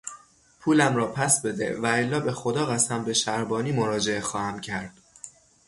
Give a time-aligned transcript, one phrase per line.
[0.59, 4.93] پولم را پس بده والا به خدا قسم به شهربانی مراجعه خواهم کرد!